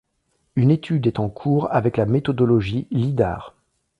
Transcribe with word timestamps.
Une 0.55 0.71
étude 0.71 1.05
est 1.05 1.19
en 1.19 1.29
cours 1.29 1.71
avec 1.71 1.95
la 1.97 2.07
méthodologie 2.07 2.87
Lidar. 2.89 3.53